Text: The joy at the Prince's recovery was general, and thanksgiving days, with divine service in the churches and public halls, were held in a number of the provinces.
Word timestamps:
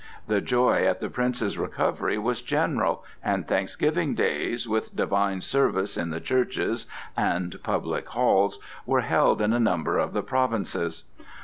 The 0.25 0.41
joy 0.41 0.83
at 0.87 0.99
the 0.99 1.11
Prince's 1.11 1.59
recovery 1.59 2.17
was 2.17 2.41
general, 2.41 3.05
and 3.23 3.47
thanksgiving 3.47 4.15
days, 4.15 4.67
with 4.67 4.95
divine 4.95 5.41
service 5.41 5.95
in 5.95 6.09
the 6.09 6.19
churches 6.19 6.87
and 7.15 7.61
public 7.61 8.07
halls, 8.07 8.57
were 8.87 9.01
held 9.01 9.43
in 9.43 9.53
a 9.53 9.59
number 9.59 9.99
of 9.99 10.13
the 10.13 10.23
provinces. 10.23 11.03